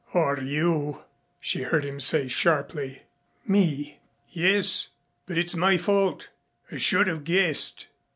"Or 0.15 0.39
you," 0.39 1.03
she 1.39 1.61
heard 1.61 1.85
him 1.85 1.99
say 1.99 2.27
sharply. 2.27 3.03
"Me?" 3.47 3.99
"Yes. 4.31 4.87
But 5.27 5.37
it's 5.37 5.53
my 5.55 5.77
fault. 5.77 6.29
I 6.71 6.79
should 6.79 7.05
have 7.05 7.23
guessed." 7.23 7.85